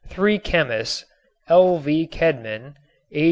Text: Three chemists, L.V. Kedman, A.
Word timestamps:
Three 0.09 0.39
chemists, 0.39 1.05
L.V. 1.47 2.07
Kedman, 2.07 2.73
A. 3.13 3.19